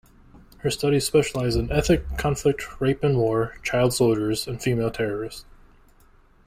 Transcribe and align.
Her 0.61 0.71
studies 0.71 1.05
specialize 1.05 1.55
in 1.55 1.71
ethnic 1.71 2.17
conflict, 2.17 2.81
rape 2.81 3.03
in 3.03 3.19
war, 3.19 3.57
child 3.61 3.93
soldiers, 3.93 4.47
and 4.47 4.59
female 4.59 4.89
terrorists. 4.89 5.45